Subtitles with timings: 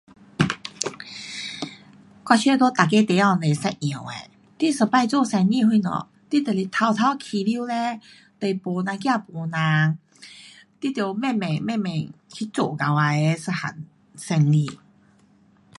[0.07, 0.15] um
[2.29, 4.11] 我觉得在每个地方都是一样的，
[4.59, 8.01] 你一次做生意什么，你就是头头开始嘞，
[8.39, 9.99] 都没，呐怕没人。
[10.79, 11.91] 你得慢慢，慢慢
[12.29, 13.85] 去做起来的一样
[14.15, 14.71] 生意。